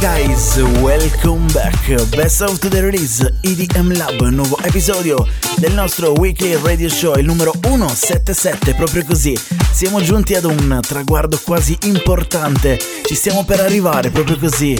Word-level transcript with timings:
guys, 0.00 0.56
welcome 0.80 1.46
back. 1.52 1.76
Best 2.14 2.40
of 2.42 2.58
the 2.58 2.80
release 2.80 3.20
EDM 3.40 3.96
Lab, 3.96 4.20
nuovo 4.30 4.56
episodio 4.62 5.26
del 5.56 5.72
nostro 5.74 6.12
weekly 6.12 6.56
radio 6.62 6.88
show, 6.88 7.16
il 7.16 7.24
numero 7.24 7.52
177, 7.60 8.74
proprio 8.74 9.04
così. 9.04 9.36
Siamo 9.72 10.00
giunti 10.00 10.34
ad 10.34 10.44
un 10.44 10.80
traguardo 10.86 11.40
quasi 11.42 11.76
importante, 11.82 12.78
ci 13.06 13.14
stiamo 13.14 13.44
per 13.44 13.60
arrivare 13.60 14.10
proprio 14.10 14.38
così. 14.38 14.76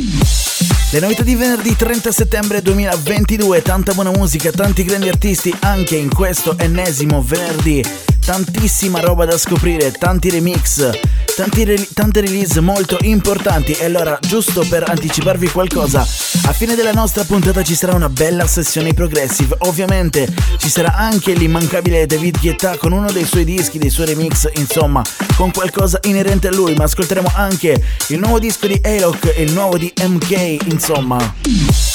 Le 0.91 1.01
novità 1.01 1.23
di 1.23 1.35
venerdì 1.35 1.75
30 1.75 2.13
settembre 2.13 2.63
2022, 2.63 3.63
tanta 3.63 3.95
buona 3.95 4.11
musica, 4.11 4.53
tanti 4.53 4.85
grandi 4.85 5.09
artisti 5.09 5.55
anche 5.61 5.97
in 5.97 6.15
questo 6.15 6.57
ennesimo 6.59 7.23
venerdì. 7.23 7.85
Tantissima 8.29 9.01
roba 9.01 9.25
da 9.25 9.39
scoprire, 9.39 9.91
tanti 9.91 10.29
remix, 10.29 10.91
tanti 11.35 11.65
re- 11.65 11.89
tante 11.95 12.21
release 12.21 12.61
molto 12.61 12.99
importanti. 13.01 13.73
E 13.73 13.87
allora, 13.87 14.19
giusto 14.21 14.67
per 14.69 14.85
anticiparvi 14.87 15.49
qualcosa, 15.49 16.01
a 16.01 16.53
fine 16.53 16.75
della 16.75 16.93
nostra 16.93 17.25
puntata 17.25 17.63
ci 17.63 17.75
sarà 17.75 17.95
una 17.95 18.11
bella 18.11 18.47
sessione 18.47 18.93
progressive. 18.93 19.57
Ovviamente 19.61 20.29
ci 20.59 20.69
sarà 20.69 20.95
anche 20.95 21.33
l'immancabile 21.33 22.05
David 22.05 22.39
Guetta 22.39 22.77
con 22.77 22.93
uno 22.93 23.11
dei 23.11 23.25
suoi 23.25 23.45
dischi, 23.45 23.79
dei 23.79 23.89
suoi 23.89 24.09
remix, 24.09 24.47
insomma, 24.57 25.03
con 25.35 25.51
qualcosa 25.51 25.99
inerente 26.03 26.49
a 26.49 26.53
lui. 26.53 26.75
Ma 26.75 26.85
ascolteremo 26.85 27.31
anche 27.35 27.83
il 28.09 28.19
nuovo 28.19 28.39
disco 28.39 28.67
di 28.67 28.79
Alok 28.83 29.33
e 29.37 29.43
il 29.43 29.53
nuovo 29.53 29.79
di 29.79 29.91
MK, 29.99 30.67
insomma. 30.67 31.17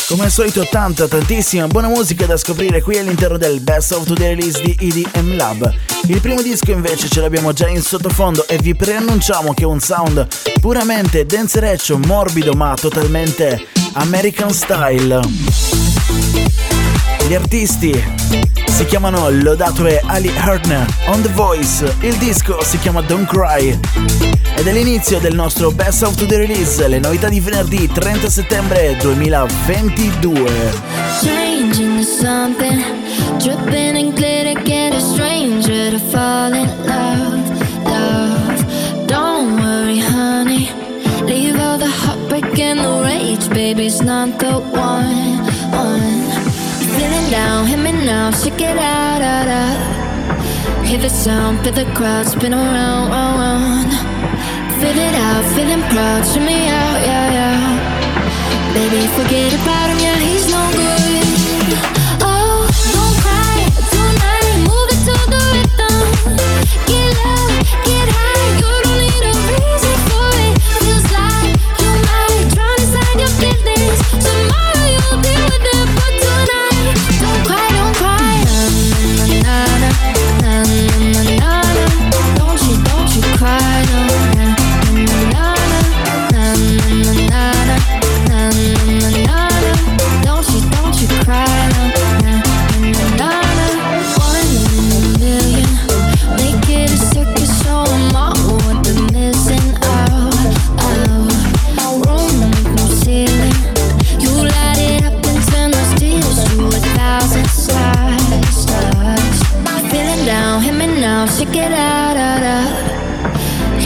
Come 0.08 0.23
al 0.23 0.31
solito 0.31 0.67
tanta, 0.67 1.08
tantissima 1.08 1.67
buona 1.67 1.89
musica 1.89 2.25
da 2.25 2.38
scoprire 2.38 2.81
qui 2.81 2.97
all'interno 2.97 3.38
del 3.38 3.59
Best 3.61 3.91
of 3.91 4.05
Today 4.05 4.36
Release 4.36 4.61
di 4.63 4.75
EDM 4.80 5.36
Lab. 5.36 5.73
Il 6.08 6.19
primo 6.23 6.41
disco 6.41 6.71
invece 6.71 7.09
ce 7.09 7.19
l'abbiamo 7.19 7.52
già 7.52 7.67
in 7.67 7.81
sottofondo 7.81 8.47
e 8.47 8.57
vi 8.57 8.73
preannunciamo 8.73 9.53
che 9.53 9.63
è 9.63 9.66
un 9.66 9.81
sound 9.81 10.25
puramente 10.61 11.25
dancereccio, 11.25 11.97
morbido 11.97 12.53
ma 12.53 12.73
totalmente 12.80 13.67
American 13.95 14.53
style. 14.53 15.19
Gli 17.27 17.33
artisti 17.33 18.02
si 18.67 18.85
chiamano 18.85 19.30
Lodato 19.31 19.85
e 19.85 19.99
Ali 20.05 20.31
Hartner 20.33 20.88
on 21.07 21.21
The 21.21 21.30
Voice, 21.33 21.93
il 21.99 22.15
disco 22.15 22.63
si 22.63 22.80
chiama 22.80 23.02
Don't 23.02 23.27
Cry 23.27 23.77
ed 24.55 24.65
è 24.65 24.71
l'inizio 24.71 25.19
del 25.19 25.35
nostro 25.35 25.71
Best 25.71 26.03
of 26.03 26.25
the 26.25 26.37
Release, 26.37 26.87
le 26.87 26.99
novità 26.99 27.27
di 27.27 27.41
venerdì 27.41 27.91
30 27.91 28.30
settembre 28.30 28.95
2022. 29.02 31.42
It 48.63 48.77
out, 48.77 49.21
out, 49.21 49.47
out. 49.47 50.85
Hear 50.85 50.99
the 50.99 51.09
sound, 51.09 51.63
feel 51.63 51.73
the 51.73 51.85
crowd 51.97 52.25
spin 52.27 52.53
around, 52.53 53.11
round, 53.11 53.35
round. 53.43 53.91
Feel 54.79 54.97
it 55.07 55.15
out, 55.27 55.43
feeling 55.55 55.83
proud, 55.91 56.21
shimmy 56.25 56.67
out, 56.67 56.99
yeah, 57.07 57.37
yeah. 57.37 58.73
Baby, 58.73 59.01
forget 59.17 59.53
about 59.53 59.89
him, 59.91 59.99
yeah, 59.99 60.19
he's 60.27 60.42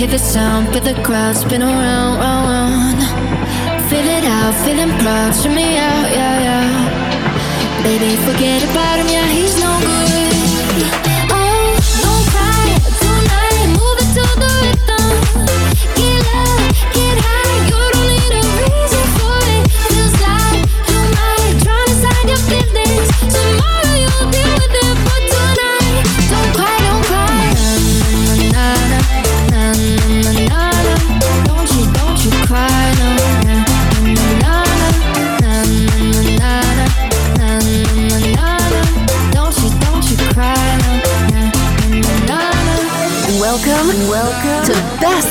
The 0.10 0.18
sound, 0.18 0.70
feel 0.70 0.82
the 0.82 0.94
crowd 1.04 1.36
spin 1.36 1.62
around, 1.62 2.20
round, 2.20 2.48
round. 2.48 3.90
Feel 3.90 4.08
it 4.08 4.24
out, 4.24 4.54
feeling 4.64 4.90
proud, 5.00 5.36
shimmy 5.36 5.78
out, 5.78 6.10
yeah, 6.10 6.40
yeah. 6.48 7.84
Baby, 7.84 8.16
forget 8.26 8.64
about 8.64 9.00
him, 9.00 9.08
yeah, 9.10 9.28
he's 9.28 9.60
no 9.60 9.78
good. 9.82 9.97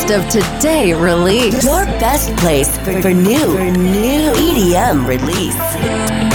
Best 0.07 0.37
of 0.37 0.45
Today 0.61 0.93
release. 0.93 1.65
Your 1.65 1.85
best 1.99 2.37
place 2.37 2.77
for, 2.79 3.03
for 3.03 3.13
new, 3.13 3.57
for 3.57 3.71
new 3.77 4.31
EDM 4.35 5.05
release. 5.05 6.26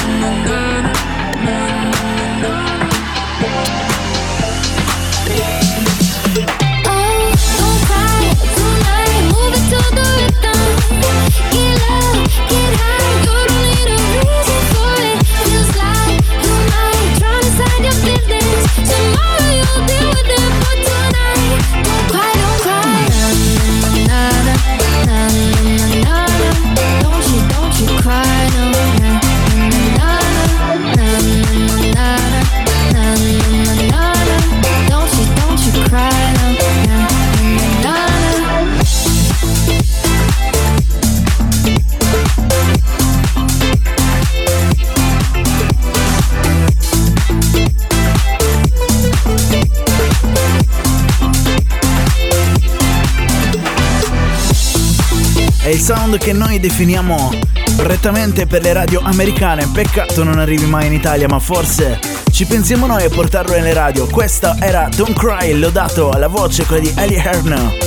Sound 56.12 56.18
che 56.18 56.34
noi 56.34 56.60
definiamo 56.60 57.32
prettamente 57.76 58.46
per 58.46 58.62
le 58.62 58.74
radio 58.74 59.02
americane. 59.02 59.68
Peccato 59.68 60.24
non 60.24 60.40
arrivi 60.40 60.66
mai 60.66 60.88
in 60.88 60.94
Italia, 60.94 61.28
ma 61.28 61.40
forse 61.40 62.00
ci 62.32 62.46
pensiamo 62.46 62.86
noi 62.86 63.06
a 63.06 63.10
portarlo 63.10 63.54
nelle 63.54 63.74
radio. 63.74 64.08
Questa 64.08 64.58
era 64.60 64.90
Don't 64.94 65.18
Cry, 65.18 65.54
lodato 65.54 66.10
alla 66.10 66.28
voce, 66.28 66.66
quella 66.66 66.82
di 66.82 66.94
Ellie 66.96 67.24
Herner. 67.24 67.78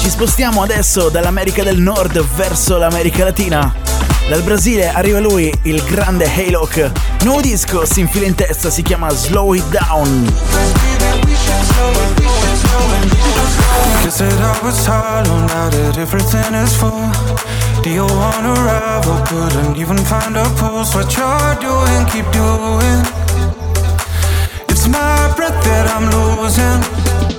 Ci 0.00 0.08
spostiamo 0.08 0.62
adesso 0.62 1.08
dall'America 1.08 1.62
del 1.62 1.78
Nord 1.78 2.24
verso 2.34 2.76
l'America 2.76 3.24
Latina. 3.24 3.74
Dal 4.28 4.42
Brasile 4.42 4.92
arriva 4.92 5.20
lui, 5.20 5.52
il 5.62 5.82
grande 5.84 6.24
Haylock. 6.24 6.90
Nuovo 7.22 7.40
disco 7.40 7.84
si 7.84 8.00
infila 8.00 8.26
in 8.26 8.34
testa, 8.34 8.70
si 8.70 8.82
chiama 8.82 9.10
Slow 9.10 9.54
It 9.54 9.68
Down. 9.68 10.26
That 14.18 14.40
I 14.40 14.66
was 14.66 14.84
hollow 14.84 15.46
now 15.46 15.70
that 15.70 15.96
everything 15.96 16.52
is 16.54 16.74
full. 16.74 17.06
Do 17.84 17.88
you 17.88 18.02
wanna 18.02 18.50
rival? 18.66 19.14
Couldn't 19.30 19.76
even 19.76 19.96
find 19.98 20.36
a 20.36 20.42
pulse. 20.58 20.92
What 20.92 21.16
you're 21.16 21.54
doing, 21.62 22.02
keep 22.10 22.26
doing. 22.34 23.00
It's 24.68 24.88
my 24.88 25.32
breath 25.36 25.62
that 25.62 25.86
I'm 25.94 26.10
losing. 26.10 27.37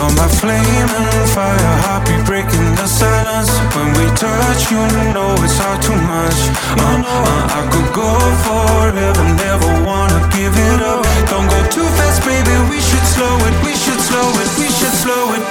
You're 0.00 0.16
my 0.16 0.28
flame 0.40 0.88
and 0.96 1.28
fire, 1.28 1.76
heartbeat 1.84 2.24
breaking 2.24 2.68
the 2.80 2.86
silence. 2.86 3.52
When 3.76 3.92
we 4.00 4.08
touch, 4.16 4.72
you 4.72 4.80
know 5.12 5.36
it's 5.44 5.60
all 5.60 5.76
too 5.76 5.92
much. 5.92 6.40
Uh, 6.72 7.04
uh, 7.04 7.58
I 7.60 7.68
could 7.68 7.92
go 7.92 8.08
forever, 8.40 9.24
never 9.36 9.68
wanna 9.84 10.24
give 10.32 10.56
it 10.56 10.80
up. 10.80 11.04
Don't 11.28 11.44
go 11.52 11.60
too 11.68 11.84
fast, 12.00 12.24
baby. 12.24 12.48
We 12.72 12.80
should 12.80 13.06
slow 13.12 13.36
it, 13.44 13.52
we 13.60 13.76
should 13.76 14.00
slow 14.00 14.24
it, 14.40 14.48
we 14.56 14.72
should 14.72 14.96
slow 15.04 15.36
it. 15.36 15.44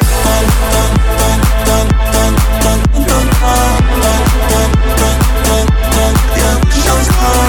I'm 7.21 7.48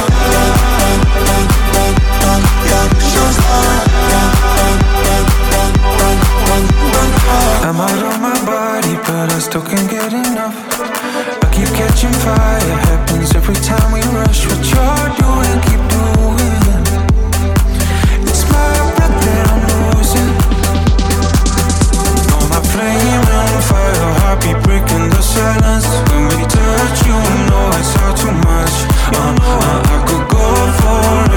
but 9.21 9.35
I 9.35 9.39
still 9.39 9.61
can't 9.61 9.91
get 9.91 10.13
enough. 10.15 10.57
I 11.45 11.47
keep 11.53 11.69
catching 11.77 12.17
fire, 12.25 12.77
happens 12.89 13.35
every 13.37 13.59
time 13.69 13.93
we 13.93 14.01
rush. 14.17 14.49
What 14.49 14.63
you're 14.73 15.09
doing, 15.21 15.57
keep 15.69 15.83
doing. 15.93 16.57
It's 18.25 18.45
my 18.49 18.73
breath 18.97 19.17
that 19.25 19.45
I'm 19.53 19.61
losing. 19.93 20.33
On 22.33 22.47
my 22.49 22.61
flame 22.73 23.25
and 23.41 23.61
fire, 23.69 24.09
heartbeat 24.25 24.59
breaking 24.65 25.07
the 25.13 25.21
silence. 25.21 25.89
When 26.09 26.25
we 26.33 26.41
touch, 26.57 26.99
you 27.05 27.19
know 27.49 27.77
it's 27.77 27.93
all 28.01 28.15
too 28.17 28.33
much. 28.49 28.77
Uh, 29.13 29.37
uh, 29.37 29.93
I 29.93 29.99
could 30.09 30.25
go 30.33 30.45
forever, 30.81 31.30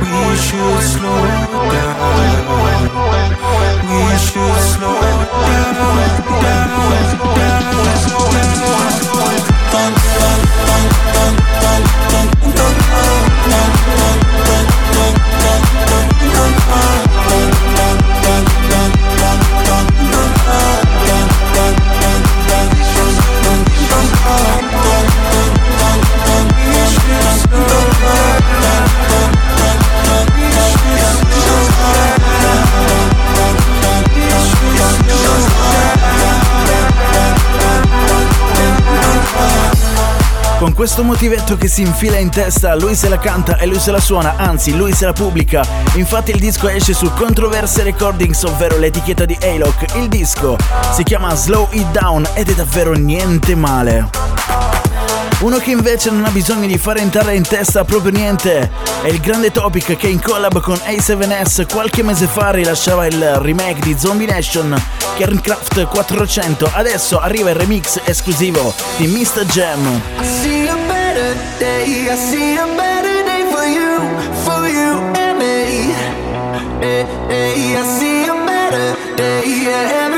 We 0.00 0.36
should 0.44 0.80
slow 0.92 1.20
down. 1.72 1.96
We 3.88 4.00
should 4.26 4.58
slow 4.72 4.96
down, 5.02 5.17
questo 40.78 41.02
motivetto 41.02 41.56
che 41.56 41.66
si 41.66 41.80
infila 41.80 42.18
in 42.18 42.30
testa, 42.30 42.76
lui 42.76 42.94
se 42.94 43.08
la 43.08 43.18
canta 43.18 43.58
e 43.58 43.66
lui 43.66 43.80
se 43.80 43.90
la 43.90 43.98
suona, 43.98 44.36
anzi 44.36 44.76
lui 44.76 44.92
se 44.92 45.06
la 45.06 45.12
pubblica. 45.12 45.66
Infatti 45.94 46.30
il 46.30 46.38
disco 46.38 46.68
esce 46.68 46.92
su 46.92 47.12
Controverse 47.14 47.82
Recordings, 47.82 48.44
ovvero 48.44 48.78
l'etichetta 48.78 49.24
di 49.24 49.36
Alock. 49.42 49.96
Il 49.96 50.06
disco 50.06 50.56
si 50.92 51.02
chiama 51.02 51.34
Slow 51.34 51.66
It 51.72 51.90
Down 51.90 52.28
ed 52.34 52.50
è 52.50 52.54
davvero 52.54 52.92
niente 52.92 53.56
male. 53.56 54.77
Uno 55.40 55.58
che 55.58 55.70
invece 55.70 56.10
non 56.10 56.24
ha 56.24 56.30
bisogno 56.30 56.66
di 56.66 56.76
fare 56.78 57.00
entrare 57.00 57.36
in 57.36 57.42
testa 57.42 57.84
proprio 57.84 58.10
niente 58.10 58.70
è 59.02 59.06
il 59.06 59.20
grande 59.20 59.52
Topic 59.52 59.96
che 59.96 60.08
in 60.08 60.20
collab 60.20 60.60
con 60.60 60.74
A7S 60.74 61.68
qualche 61.72 62.02
mese 62.02 62.26
fa 62.26 62.50
rilasciava 62.50 63.06
il 63.06 63.36
remake 63.36 63.80
di 63.80 63.96
Zombie 63.96 64.26
Nation 64.26 64.76
Kerncraft 65.16 65.84
400. 65.84 66.70
Adesso 66.72 67.20
arriva 67.20 67.50
il 67.50 67.56
remix 67.56 68.00
esclusivo 68.04 68.74
di 68.96 69.06
Mr. 69.06 69.44
Jam. 69.46 70.00
I 70.20 70.24
see 70.24 70.68
a 70.68 70.76
better 70.86 71.36
day, 71.58 72.08
I 72.08 72.16
see 72.16 72.56
a 72.56 72.66
better 72.74 73.22
day 73.24 73.44
for 73.52 73.64
you, 73.64 74.00
for 74.42 74.66
you 74.66 74.98
and 75.14 75.38
me. 75.38 75.94
Hey, 76.80 77.06
hey, 77.28 77.76
I 77.76 77.84
see 77.98 78.28
a 78.28 78.34
better 78.44 78.96
day, 79.14 79.42
yeah, 79.46 80.17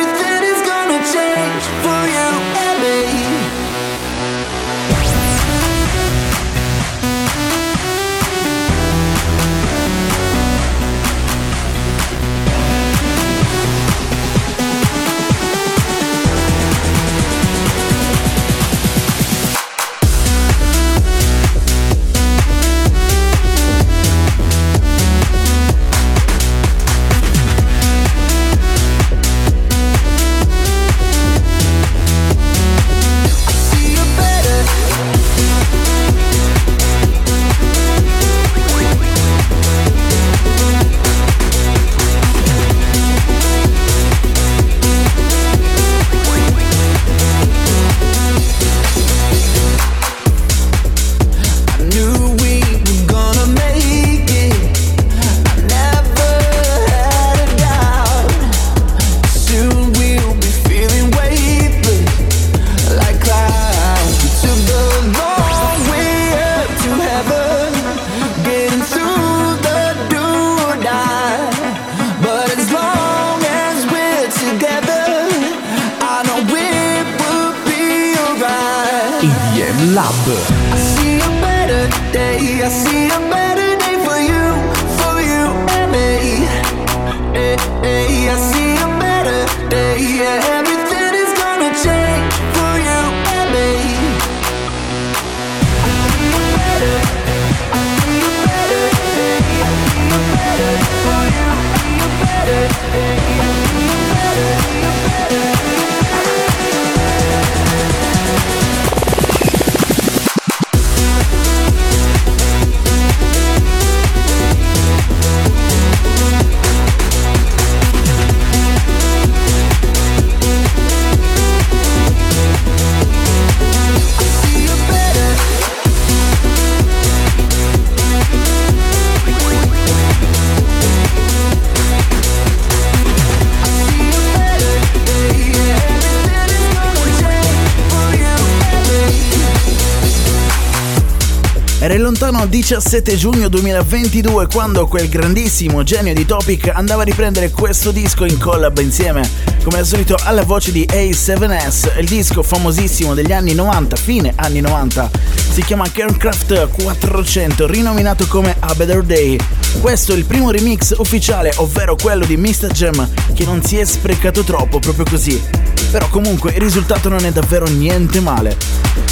17 142.71 143.17
giugno 143.17 143.49
2022 143.49 144.47
quando 144.47 144.87
quel 144.87 145.09
grandissimo 145.09 145.83
genio 145.83 146.15
di 146.15 146.25
Topic 146.25 146.71
andava 146.73 147.03
a 147.03 147.05
riprendere 147.05 147.51
questo 147.51 147.91
disco 147.91 148.25
in 148.25 148.39
collab 148.39 148.79
insieme, 148.79 149.29
come 149.65 149.79
al 149.79 149.85
solito 149.85 150.17
alla 150.23 150.45
voce 150.45 150.71
di 150.71 150.87
A7S, 150.89 151.99
il 151.99 152.07
disco 152.07 152.45
famosissimo 152.45 153.15
degli 153.15 153.33
anni 153.33 153.55
90, 153.55 153.97
fine 153.97 154.33
anni 154.37 154.61
90. 154.61 155.11
Si 155.51 155.63
chiama 155.63 155.91
Kerncraft 155.91 156.69
400, 156.85 157.67
rinominato 157.67 158.29
come 158.29 158.55
A 158.61 158.73
Better 158.77 159.03
Day. 159.03 159.37
Questo 159.81 160.13
è 160.13 160.17
il 160.17 160.25
primo 160.25 160.53
remix 160.53 160.95
ufficiale, 160.97 161.53
ovvero 161.57 161.97
quello 161.97 162.25
di 162.25 162.37
Mr. 162.37 162.69
Gem, 162.69 163.09
che 163.35 163.45
non 163.45 163.65
si 163.65 163.79
è 163.79 163.85
sprecato 163.85 164.45
troppo, 164.45 164.79
proprio 164.79 165.07
così. 165.11 165.43
Però 165.91 166.09
comunque 166.09 166.53
il 166.53 166.61
risultato 166.61 167.09
non 167.09 167.25
è 167.25 167.33
davvero 167.33 167.67
niente 167.67 168.21
male. 168.21 168.57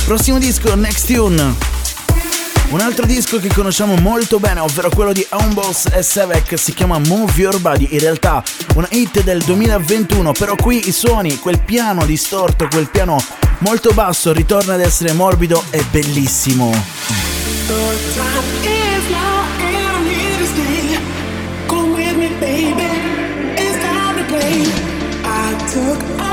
Prossimo 0.04 0.38
disco, 0.38 0.76
Next 0.76 1.12
Tune. 1.12 1.77
Un 2.70 2.80
altro 2.80 3.06
disco 3.06 3.38
che 3.38 3.48
conosciamo 3.48 3.96
molto 3.96 4.38
bene, 4.38 4.60
ovvero 4.60 4.90
quello 4.90 5.14
di 5.14 5.26
Homeboss 5.30 5.86
e 5.90 6.02
Sevek, 6.02 6.58
si 6.58 6.74
chiama 6.74 6.98
Move 6.98 7.32
Your 7.36 7.58
Body, 7.60 7.88
in 7.92 7.98
realtà 7.98 8.42
una 8.74 8.86
hit 8.90 9.22
del 9.22 9.42
2021, 9.42 10.32
però 10.32 10.54
qui 10.54 10.86
i 10.86 10.92
suoni, 10.92 11.38
quel 11.38 11.60
piano 11.60 12.04
distorto, 12.04 12.68
quel 12.68 12.90
piano 12.90 13.16
molto 13.60 13.92
basso 13.94 14.34
ritorna 14.34 14.74
ad 14.74 14.80
essere 14.80 15.14
morbido 15.14 15.64
e 15.70 15.82
bellissimo. 15.90 16.68
Off, 25.80 26.18
I 26.20 26.27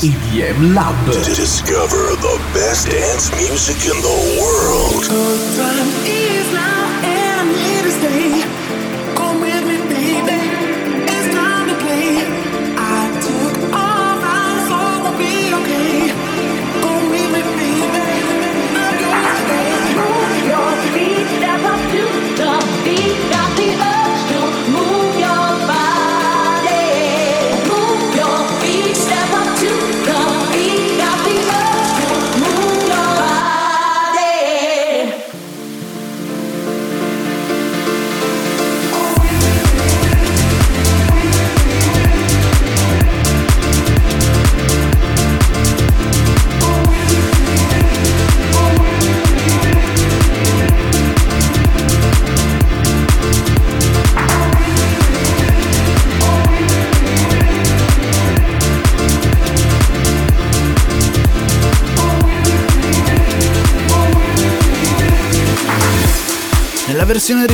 EDM 0.00 0.76
Lab. 0.76 0.94
To 1.06 1.34
discover 1.34 2.14
the 2.22 2.38
best 2.54 2.88
dance 2.88 3.32
music 3.32 3.84
in 3.84 4.00
the 4.00 4.38
world. 4.40 6.27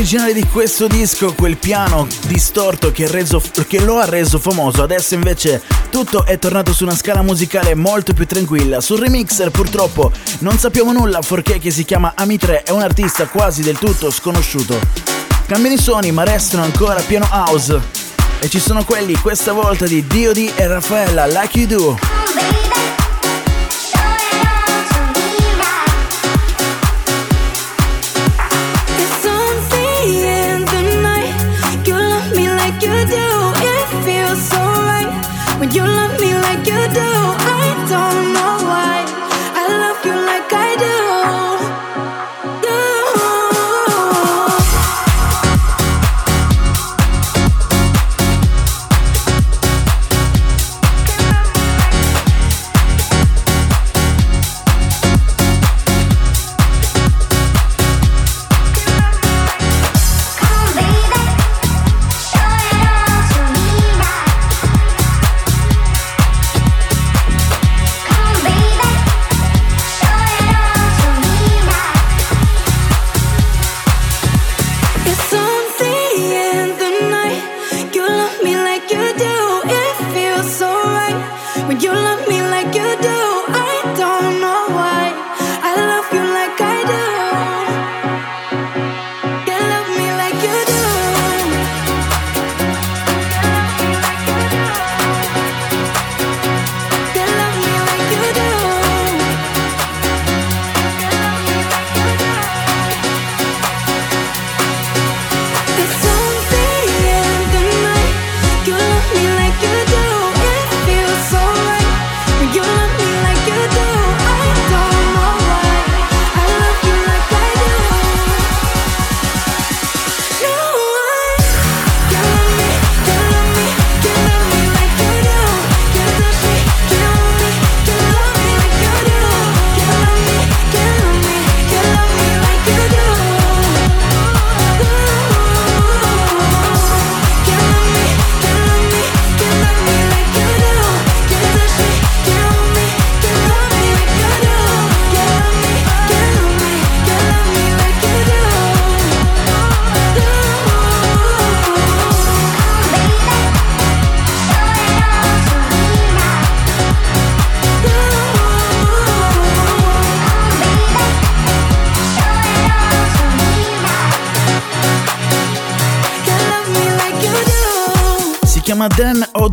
Originale 0.04 0.34
di 0.34 0.46
questo 0.46 0.86
disco, 0.86 1.32
quel 1.32 1.56
piano 1.56 2.06
distorto 2.26 2.92
che, 2.92 3.10
reso- 3.10 3.40
che 3.66 3.80
lo 3.80 4.00
ha 4.00 4.04
reso 4.04 4.38
famoso, 4.38 4.82
adesso 4.82 5.14
invece 5.14 5.62
tutto 5.88 6.26
è 6.26 6.38
tornato 6.38 6.74
su 6.74 6.84
una 6.84 6.94
scala 6.94 7.22
musicale 7.22 7.74
molto 7.74 8.12
più 8.12 8.26
tranquilla. 8.26 8.82
Sul 8.82 8.98
remixer 8.98 9.50
purtroppo 9.50 10.12
non 10.40 10.58
sappiamo 10.58 10.92
nulla, 10.92 11.22
forché 11.22 11.58
che 11.58 11.70
si 11.70 11.86
chiama 11.86 12.12
Ami 12.16 12.36
3 12.36 12.64
è 12.64 12.70
un 12.70 12.82
artista 12.82 13.26
quasi 13.28 13.62
del 13.62 13.78
tutto 13.78 14.10
sconosciuto. 14.10 14.78
Cambiano 15.46 15.74
i 15.74 15.80
suoni, 15.80 16.12
ma 16.12 16.22
restano 16.22 16.64
ancora 16.64 17.00
piano 17.00 17.26
house. 17.30 17.80
E 18.40 18.50
ci 18.50 18.60
sono 18.60 18.84
quelli 18.84 19.14
questa 19.14 19.52
volta 19.52 19.86
di 19.86 20.06
D.O.D. 20.06 20.52
e 20.54 20.66
Raffaella, 20.66 21.24
Like 21.24 21.58
You 21.58 21.66
Do. 21.66 22.13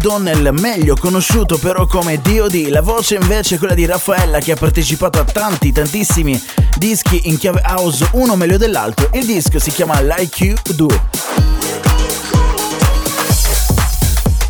O'Donnell, 0.01 0.49
meglio 0.59 0.95
conosciuto 0.95 1.59
però 1.59 1.85
come 1.85 2.19
D.O.D. 2.19 2.69
La 2.69 2.81
voce 2.81 3.19
invece 3.21 3.53
è 3.53 3.57
quella 3.59 3.75
di 3.75 3.85
Raffaella 3.85 4.39
che 4.39 4.53
ha 4.53 4.55
partecipato 4.55 5.19
a 5.19 5.23
tanti, 5.23 5.71
tantissimi 5.71 6.41
dischi 6.75 7.29
in 7.29 7.37
chiave 7.37 7.61
house, 7.63 8.09
uno 8.13 8.35
meglio 8.35 8.57
dell'altro. 8.57 9.09
Il 9.13 9.27
disco 9.27 9.59
si 9.59 9.69
chiama 9.69 10.01
Like 10.01 10.43
You 10.43 10.57
Do. 10.73 10.87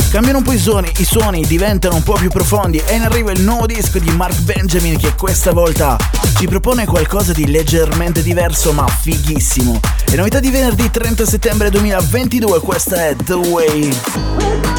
Cambiano 0.10 0.38
un 0.38 0.44
po' 0.46 0.54
i 0.54 0.58
suoni, 0.58 0.90
i 1.00 1.04
suoni 1.04 1.46
diventano 1.46 1.96
un 1.96 2.04
po' 2.04 2.14
più 2.14 2.30
profondi 2.30 2.82
e 2.86 2.96
in 2.96 3.02
arrivo 3.02 3.32
il 3.32 3.42
nuovo 3.42 3.66
disco 3.66 4.00
di 4.00 4.10
Mark 4.12 4.40
Benjamin 4.44 4.98
che 4.98 5.16
questa 5.16 5.52
volta 5.52 5.98
ci 6.38 6.48
propone 6.48 6.86
qualcosa 6.86 7.34
di 7.34 7.52
leggermente 7.52 8.24
diverso 8.24 8.72
ma 8.72 8.88
fighissimo. 8.88 9.82
E 10.10 10.16
novità 10.16 10.40
di 10.40 10.50
venerdì 10.50 10.90
30 10.90 11.26
settembre 11.26 11.70
2022, 11.70 12.62
questa 12.62 13.08
è 13.08 13.16
The 13.18 13.34
Way. 13.34 14.71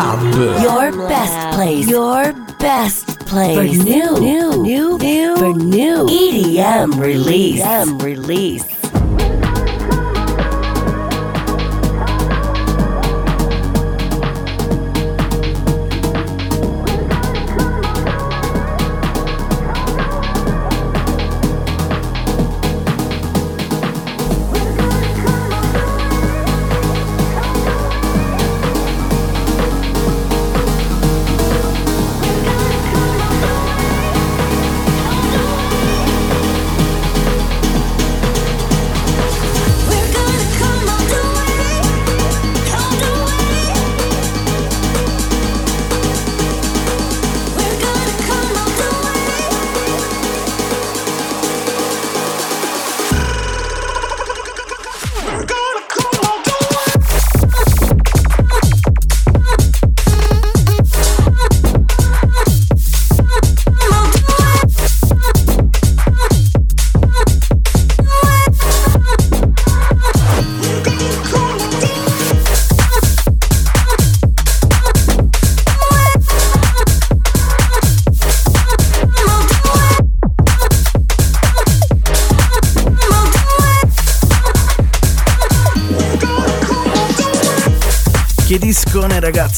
EDM 0.00 0.34
Lab. 0.34 0.62
Your 0.62 1.08
best 1.08 1.56
place. 1.56 1.88
Your 1.88 2.32
best 2.58 3.20
place. 3.26 3.56
For 3.56 3.84
new, 3.84 4.18
new, 4.18 4.62
new, 4.62 4.98
new, 4.98 5.36
for 5.36 5.52
new 5.52 6.06
EDM 6.06 6.98
release. 6.98 7.60
EDM 7.60 8.02
release. 8.02 8.69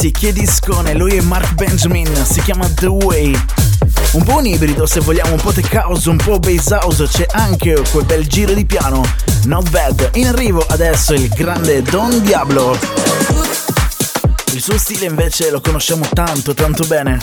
Ragazzi, 0.03 0.11
che 0.11 0.33
discone, 0.33 0.95
lui 0.95 1.17
è 1.17 1.21
Mark 1.21 1.55
Benjamin, 1.55 2.12
si 2.25 2.41
chiama 2.43 2.69
The 2.69 2.87
Way. 2.87 3.38
Un 4.12 4.25
po' 4.25 4.38
un 4.38 4.47
ibrido 4.47 4.85
se 4.87 5.01
vogliamo, 5.01 5.35
un 5.35 5.41
po' 5.41 5.53
tech 5.53 5.73
house, 5.75 6.09
un 6.09 6.17
po' 6.17 6.38
bass 6.41 6.71
house, 6.71 7.07
c'è 7.07 7.27
anche 7.31 7.81
quel 7.91 8.05
bel 8.05 8.27
giro 8.27 8.53
di 8.53 8.65
piano, 8.65 9.05
not 9.45 9.69
bad. 9.71 10.11
In 10.15 10.27
arrivo 10.27 10.65
adesso 10.69 11.12
il 11.15 11.29
grande 11.29 11.83
Don 11.83 12.21
Diablo. 12.23 12.77
Il 14.53 14.61
suo 14.62 14.77
stile 14.77 15.07
invece 15.07 15.51
lo 15.51 15.61
conosciamo 15.61 16.07
tanto, 16.12 16.53
tanto 16.55 16.85
bene. 16.87 17.21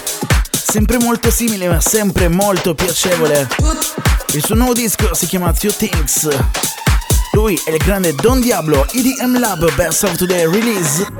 Sempre 0.51 0.97
molto 0.99 1.31
simile 1.31 1.67
ma 1.67 1.81
sempre 1.81 2.29
molto 2.29 2.75
piacevole. 2.75 3.47
Il 4.33 4.43
suo 4.43 4.55
nuovo 4.55 4.73
disco 4.73 5.13
si 5.13 5.25
chiama 5.25 5.51
Two 5.53 5.71
Things. 5.71 6.27
Lui 7.33 7.59
è 7.65 7.71
il 7.71 7.77
grande 7.77 8.13
Don 8.13 8.39
Diablo, 8.39 8.87
EDM 8.91 9.39
Lab 9.39 9.73
Best 9.75 10.03
of 10.03 10.15
Today 10.15 10.45
Release. 10.49 11.18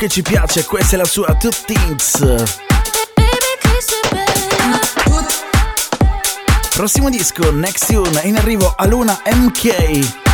Che 0.00 0.08
ci 0.08 0.22
piace, 0.22 0.64
questa 0.64 0.94
è 0.94 0.98
la 0.98 1.04
sua 1.04 1.34
Two 1.34 1.50
Things. 1.66 2.46
Prossimo 6.70 7.10
disco, 7.10 7.52
Next 7.52 7.92
Tune, 7.92 8.22
in 8.22 8.36
arrivo 8.36 8.72
a 8.74 8.86
Luna 8.86 9.20
MK. 9.26 10.29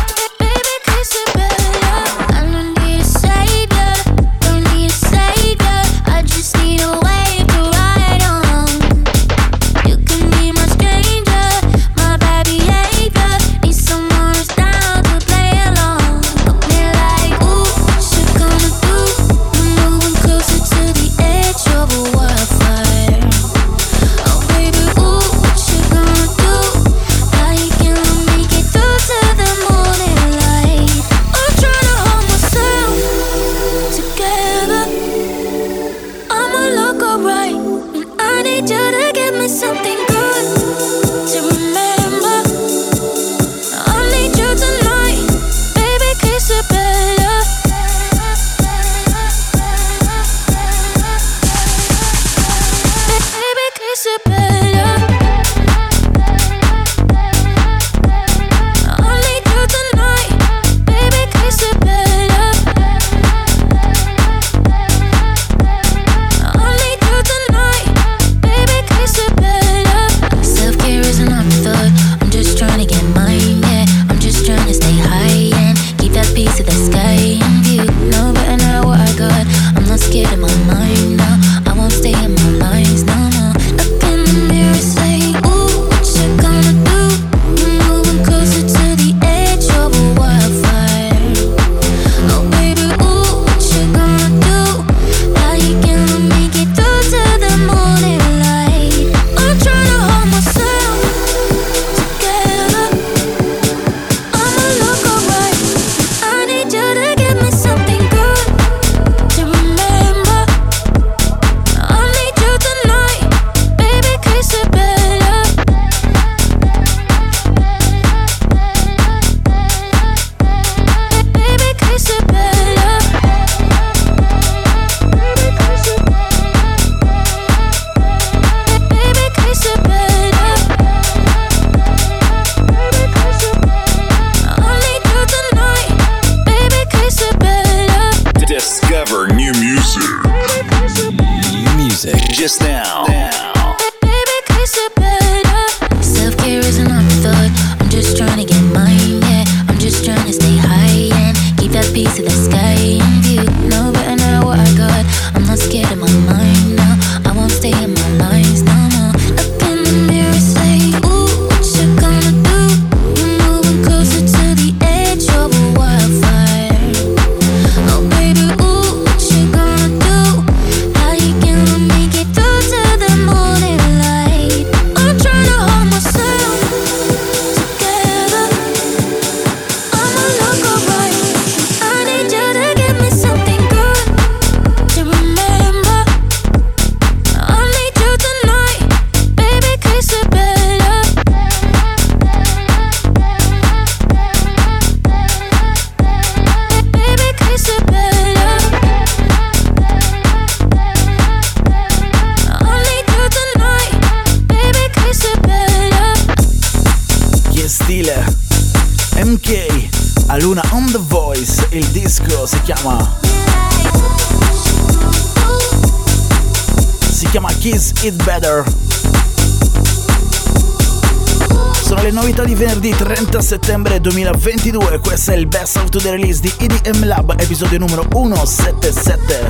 Settembre 223.47 224.01
2022, 224.01 224.99
questo 224.99 225.31
è 225.31 225.35
il 225.37 225.47
Best 225.47 225.77
of 225.77 225.87
the 225.87 226.11
Release 226.11 226.41
di 226.41 226.51
EDM 226.57 227.05
Lab, 227.05 227.33
episodio 227.39 227.77
numero 227.77 228.05
177. 228.05 229.49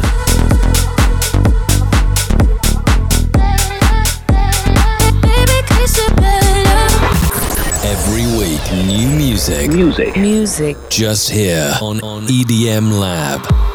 Every 7.82 8.28
week, 8.38 8.62
new 8.86 9.10
music. 9.10 9.68
Music. 9.74 10.16
Music. 10.16 10.78
Just 10.90 11.32
here 11.32 11.76
on, 11.80 11.98
on 12.04 12.28
EDM 12.30 13.00
Lab. 13.00 13.68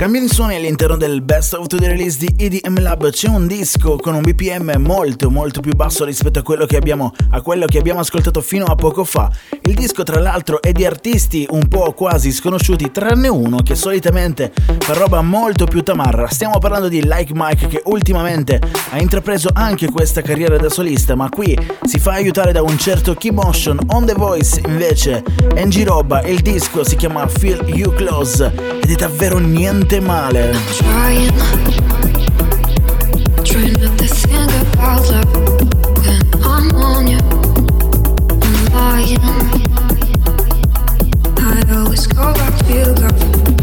Cambiano 0.00 0.24
i 0.24 0.30
suoni 0.30 0.56
all'interno 0.56 0.96
del 0.96 1.20
Best 1.20 1.52
of 1.52 1.66
the 1.66 1.76
Release 1.76 2.16
di 2.16 2.34
EDM 2.34 2.80
Lab. 2.80 3.10
C'è 3.10 3.28
un 3.28 3.46
disco 3.46 3.96
con 3.96 4.14
un 4.14 4.22
BPM 4.22 4.76
molto 4.78 5.30
molto 5.30 5.60
più 5.60 5.74
basso 5.74 6.06
rispetto 6.06 6.38
a 6.38 6.42
quello 6.42 6.64
che 6.64 6.78
abbiamo, 6.78 7.12
a 7.32 7.42
quello 7.42 7.66
che 7.66 7.76
abbiamo 7.76 8.00
ascoltato 8.00 8.40
fino 8.40 8.64
a 8.64 8.74
poco 8.76 9.04
fa. 9.04 9.30
Il 9.70 9.76
disco 9.76 10.02
tra 10.02 10.18
l'altro 10.18 10.60
è 10.60 10.72
di 10.72 10.84
artisti 10.84 11.46
un 11.50 11.68
po' 11.68 11.92
quasi 11.92 12.32
sconosciuti, 12.32 12.90
tranne 12.90 13.28
uno 13.28 13.58
che 13.62 13.76
solitamente 13.76 14.50
fa 14.80 14.94
roba 14.94 15.22
molto 15.22 15.64
più 15.64 15.84
tamarra. 15.84 16.26
Stiamo 16.26 16.58
parlando 16.58 16.88
di 16.88 17.04
Like 17.04 17.30
Mike 17.36 17.68
che 17.68 17.82
ultimamente 17.84 18.60
ha 18.90 19.00
intrapreso 19.00 19.48
anche 19.52 19.88
questa 19.88 20.22
carriera 20.22 20.56
da 20.56 20.68
solista, 20.68 21.14
ma 21.14 21.28
qui 21.28 21.56
si 21.84 22.00
fa 22.00 22.14
aiutare 22.14 22.50
da 22.50 22.62
un 22.62 22.76
certo 22.78 23.14
Key 23.14 23.30
Motion. 23.30 23.78
On 23.90 24.04
The 24.04 24.14
Voice 24.14 24.60
invece 24.66 25.22
è 25.54 25.60
in 25.60 25.70
giroba 25.70 26.20
il 26.22 26.40
disco 26.40 26.82
si 26.82 26.96
chiama 26.96 27.28
Feel 27.28 27.68
You 27.68 27.94
Close 27.94 28.52
ed 28.82 28.90
è 28.90 28.94
davvero 28.96 29.38
niente 29.38 30.00
male. 30.00 30.50
Trying, 30.78 31.32
trying 33.44 33.78
not 33.78 33.96
to 33.98 34.04
think 34.04 34.50
about 34.74 35.08
love 35.08 36.02
when 36.02 36.42
I'm 36.42 36.74
on 36.74 37.06
you. 37.06 37.39
Lying. 38.80 39.18
I 41.36 41.62
always 41.76 42.06
go 42.06 42.32
back 42.32 42.56
to 42.64 42.72
you, 42.72 42.94
girl. 42.94 43.59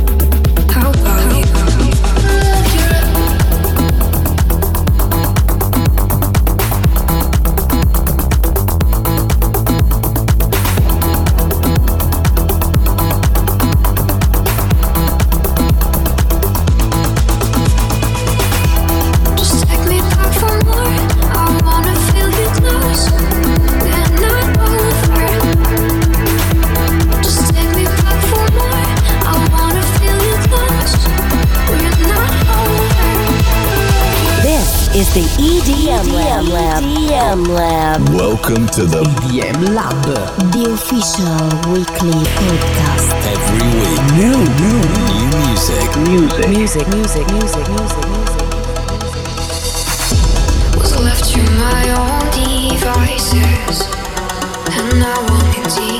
EDM 35.17 36.13
Lab. 36.13 36.83
EDM 36.83 37.47
Lab. 37.47 38.07
Welcome 38.09 38.67
to 38.67 38.85
the 38.85 39.01
EDM 39.01 39.73
Lab. 39.73 40.03
The 40.53 40.69
official 40.73 41.73
weekly 41.73 42.21
podcast. 42.37 43.17
every 43.25 43.65
week. 43.81 43.97
New, 44.13 44.37
new, 44.61 44.77
New 45.17 45.29
music. 45.41 45.89
music. 46.05 46.49
Music, 46.49 46.87
music, 46.93 47.25
music, 47.33 47.67
music, 47.67 48.05
music. 48.09 48.41
Was 50.77 50.93
left 50.99 51.25
to 51.33 51.41
my 51.57 51.81
own 51.97 52.21
devices, 52.29 53.81
and 54.69 54.99
now 54.99 55.17
I 55.17 55.29
won't 55.31 55.75
deep. 55.75 55.96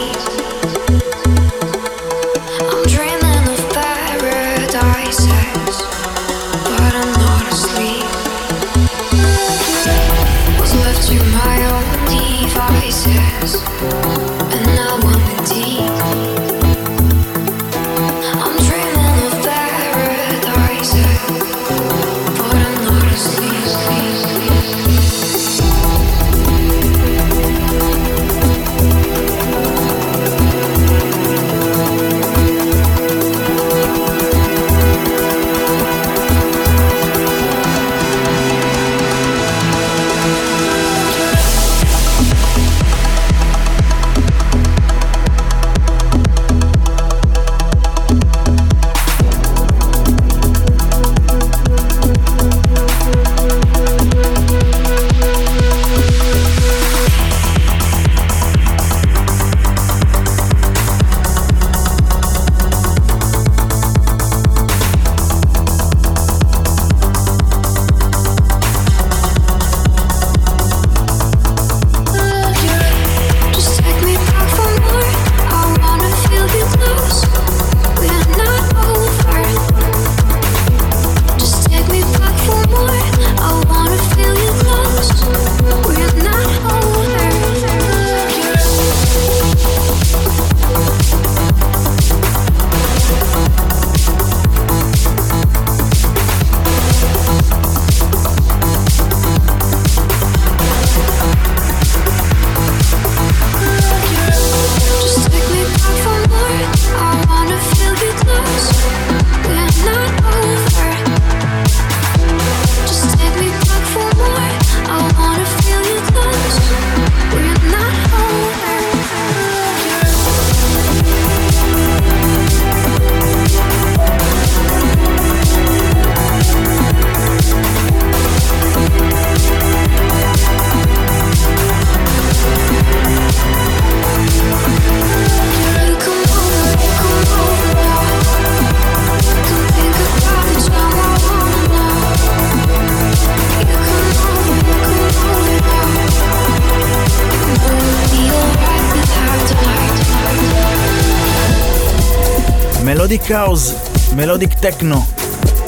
Melodic 153.08 153.30
House, 153.30 153.74
Melodic 154.16 154.60
Techno, 154.60 155.08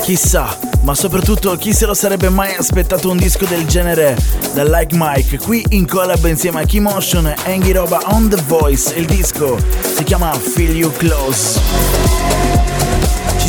chissà, 0.01 0.57
ma 0.81 0.93
soprattutto 0.93 1.55
chi 1.55 1.71
se 1.71 1.85
lo 1.85 1.93
sarebbe 1.93 2.27
mai 2.27 2.53
aspettato 2.53 3.09
un 3.09 3.15
disco 3.15 3.45
del 3.45 3.65
genere 3.65 4.17
da 4.53 4.65
Like 4.65 4.93
Mike, 4.97 5.37
qui 5.37 5.63
in 5.69 5.87
collab 5.87 6.25
insieme 6.25 6.63
a 6.63 6.65
Keymotion 6.65 7.33
Angie 7.45 7.71
Roba 7.71 8.01
on 8.07 8.27
The 8.27 8.41
Voice, 8.45 8.93
il 8.93 9.05
disco 9.05 9.57
si 9.95 10.03
chiama 10.03 10.33
Feel 10.33 10.75
You 10.75 10.91
Close. 10.91 12.18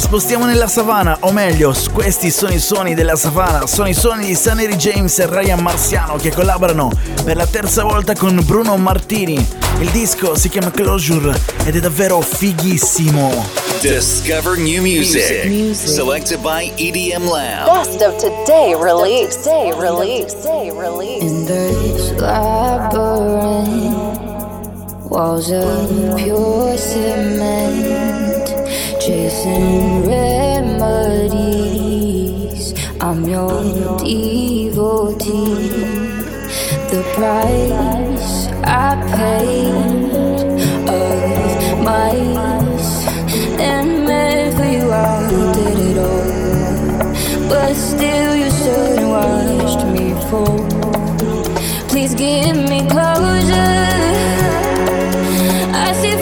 Ci 0.00 0.06
spostiamo 0.06 0.46
nella 0.46 0.66
savana, 0.66 1.18
o 1.20 1.30
meglio, 1.30 1.74
questi 1.92 2.30
sono 2.30 2.54
i 2.54 2.58
suoni 2.58 2.94
della 2.94 3.16
savana, 3.16 3.66
sono 3.66 3.86
i 3.86 3.92
suoni 3.92 4.24
di 4.24 4.34
Sunny 4.34 4.66
James 4.74 5.18
e 5.18 5.26
Ryan 5.26 5.60
Marciano 5.60 6.16
che 6.16 6.32
collaborano 6.32 6.90
per 7.22 7.36
la 7.36 7.46
terza 7.46 7.82
volta 7.82 8.14
con 8.14 8.40
Bruno 8.46 8.78
Martini. 8.78 9.46
Il 9.78 9.90
disco 9.90 10.36
si 10.36 10.48
chiama 10.48 10.70
Closure 10.70 11.38
ed 11.66 11.76
è 11.76 11.80
davvero 11.80 12.22
fighissimo. 12.22 13.44
Discover 13.82 14.56
new 14.56 14.80
music. 14.80 15.74
Selected 15.74 16.40
by 16.40 16.72
EDM 16.76 17.28
Lab. 17.28 17.66
Best 17.66 18.00
of 18.00 18.16
today 18.16 18.74
release. 18.74 19.36
Today 19.36 19.70
release. 19.78 20.34
Today 20.34 20.70
release. 20.70 21.22
In 21.22 21.44
this 21.44 22.10
labyrinth, 22.18 23.68
walls 25.10 25.50
of 25.50 26.16
pure 26.16 26.78
cement, 26.78 28.09
chasing 29.40 30.06
remedies. 30.06 31.04
I'm 33.00 33.24
your 33.24 33.62
devotee. 33.98 35.68
The 36.90 37.02
price 37.14 38.48
I 38.64 38.96
paid 39.16 39.74
of 40.88 41.78
mice 41.84 43.06
and 43.58 44.04
meant 44.06 44.56
for 44.56 44.64
you, 44.64 44.90
I 44.90 45.28
did 45.54 45.78
it 45.88 45.98
all. 45.98 46.28
But 47.48 47.74
still, 47.74 48.36
you 48.36 48.50
stood 48.50 48.98
and 48.98 49.08
watched 49.10 49.86
me 49.86 50.12
fall. 50.28 50.60
Please 51.88 52.14
give 52.14 52.56
me 52.56 52.80
closure. 52.88 53.88
I 55.72 55.92
see 56.00 56.16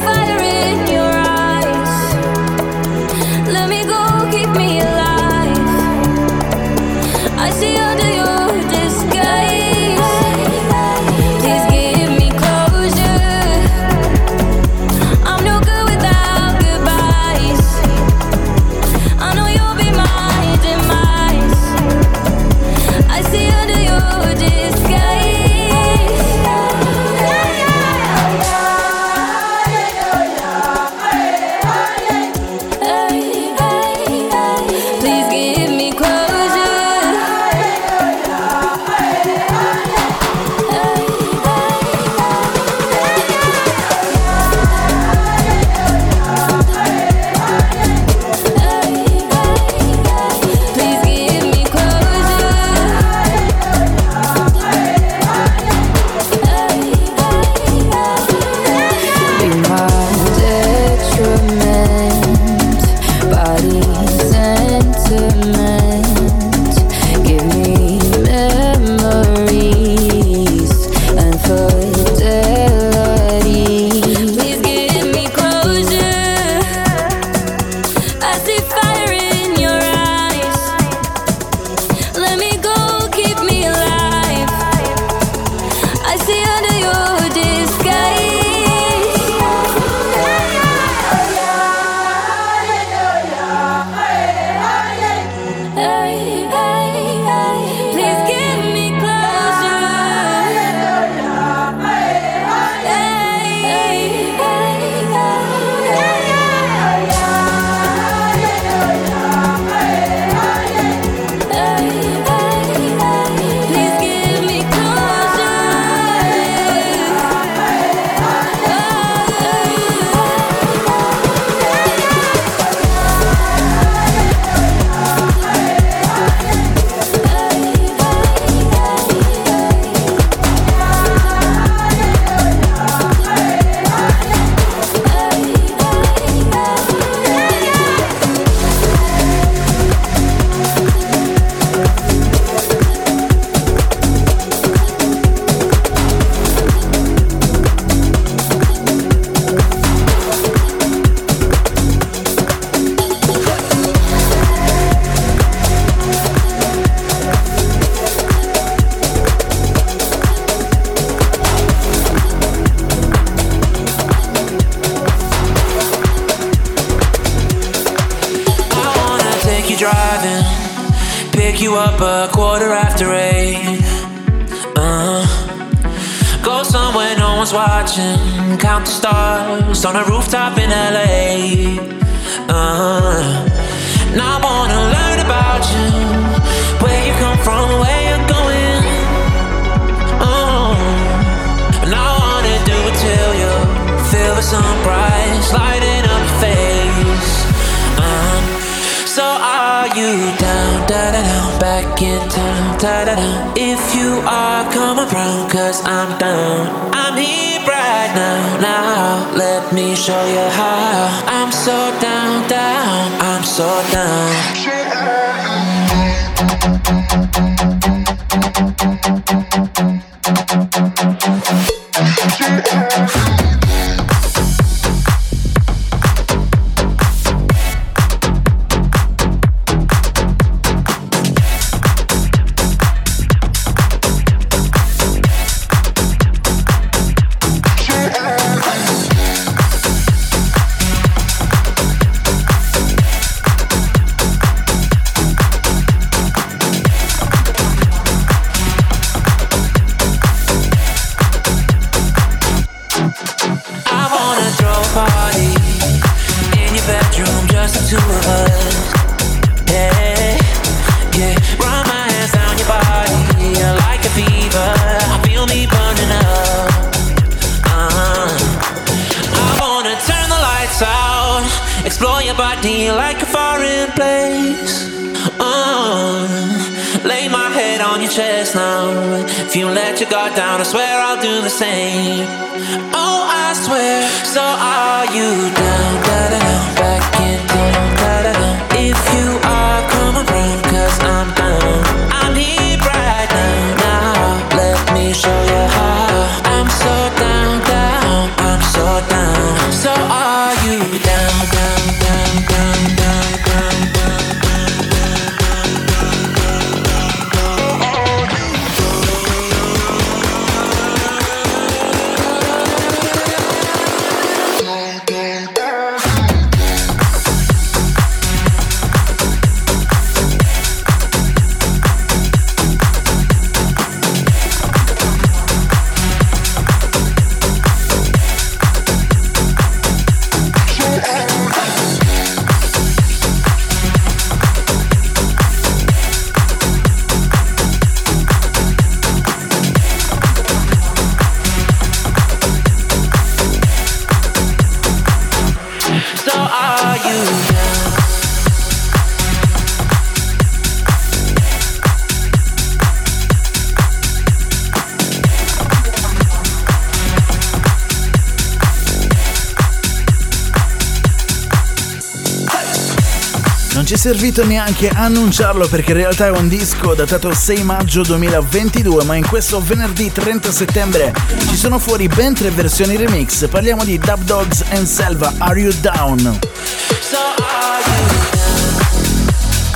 ci 363.88 363.94
è 363.94 363.96
servito 363.96 364.44
neanche 364.44 364.90
annunciarlo 364.90 365.66
perché 365.66 365.92
in 365.92 365.96
realtà 365.96 366.26
è 366.26 366.30
un 366.30 366.46
disco 366.46 366.92
datato 366.92 367.32
6 367.32 367.62
maggio 367.62 368.02
2022, 368.02 369.02
ma 369.04 369.14
in 369.14 369.26
questo 369.26 369.62
venerdì 369.62 370.12
30 370.12 370.52
settembre 370.52 371.14
ci 371.48 371.56
sono 371.56 371.78
fuori 371.78 372.06
ben 372.06 372.34
tre 372.34 372.50
versioni 372.50 372.96
remix. 372.96 373.48
Parliamo 373.48 373.84
di 373.84 373.96
Dub 373.96 374.22
Dogs 374.24 374.62
and 374.72 374.84
Selva, 374.84 375.32
Are 375.38 375.58
You 375.58 375.72
Down? 375.80 376.38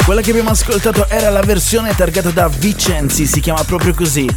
Quella 0.05 0.21
che 0.21 0.29
abbiamo 0.29 0.51
ascoltato 0.51 1.09
era 1.09 1.31
la 1.31 1.41
versione 1.41 1.95
targata 1.95 2.29
da 2.29 2.49
Vicenzi, 2.49 3.25
si 3.25 3.41
chiama 3.41 3.65
proprio 3.65 3.95
così. 3.95 4.29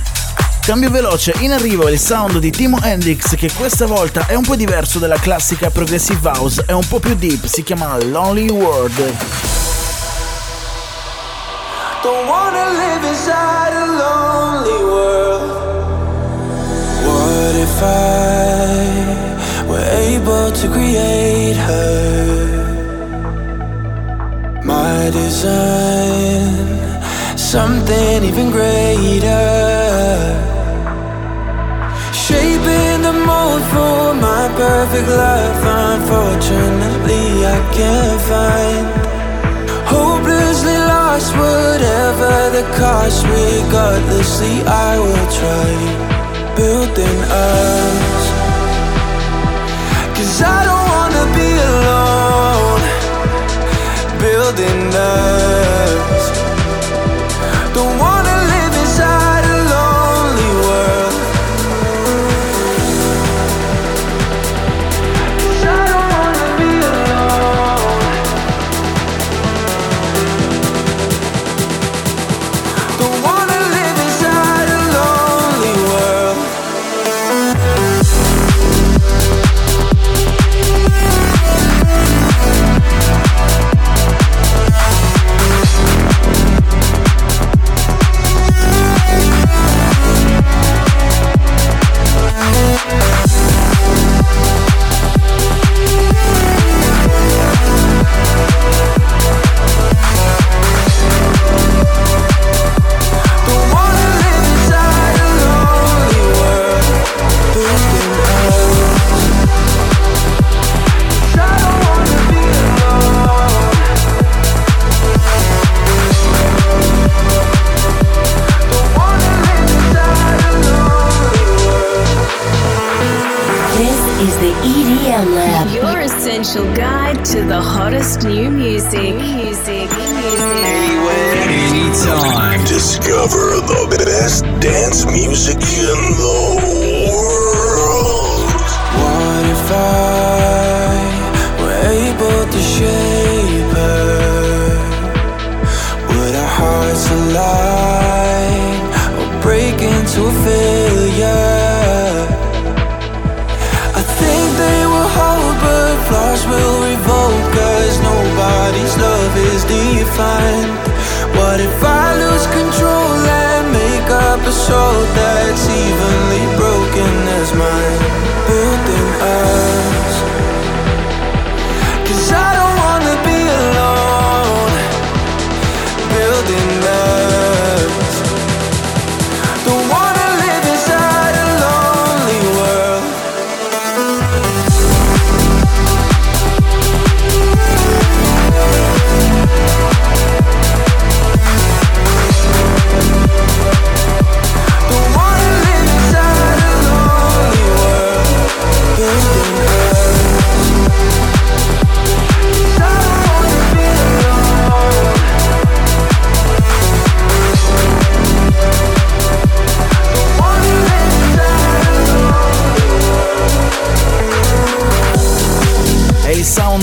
Cambio 0.61 0.89
veloce, 0.89 1.33
in 1.39 1.51
arrivo 1.51 1.89
il 1.89 1.99
sound 1.99 2.37
di 2.37 2.49
Timo 2.49 2.79
Hendrix 2.81 3.35
che 3.35 3.51
questa 3.51 3.85
volta 3.87 4.25
è 4.25 4.35
un 4.35 4.43
po' 4.43 4.55
diverso 4.55 4.99
dalla 4.99 5.19
classica 5.19 5.69
progressive 5.69 6.29
house, 6.29 6.63
è 6.65 6.71
un 6.71 6.87
po' 6.87 6.99
più 6.99 7.13
deep, 7.13 7.45
si 7.45 7.61
chiama 7.61 8.01
Lonely 8.01 8.47
World. 8.47 9.54
Don't 12.05 12.27
wanna 12.27 12.65
live 12.81 13.03
inside 13.11 13.73
a 13.83 13.85
lonely 14.03 14.81
world. 14.93 15.49
What 17.07 17.53
if 17.65 17.77
I 17.81 19.65
were 19.69 19.87
able 20.09 20.47
to 20.59 20.65
create 20.75 21.57
her? 21.69 21.95
My 24.63 25.09
design, 25.19 26.53
something 27.35 28.23
even 28.29 28.51
greater. 28.51 29.47
Shaping 32.25 33.01
the 33.07 33.15
mold 33.29 33.63
for 33.73 34.13
my 34.27 34.43
perfect 34.61 35.09
life. 35.25 35.61
Unfortunately, 35.89 37.25
I 37.55 37.57
can't 37.73 38.21
find. 38.29 38.84
Lost, 41.15 41.33
whatever 41.37 42.33
the 42.51 42.63
cost, 42.77 43.23
regardlessly, 43.25 44.55
I 44.67 44.99
will 44.99 45.27
try 45.39 45.71
building 46.57 47.19
us. 47.23 48.23
Cause 50.15 50.41
I 50.41 50.59
don't 50.69 50.87
wanna 50.95 51.25
be 51.39 51.51
alone, 51.71 52.83
building 54.19 54.93
us. 54.93 56.24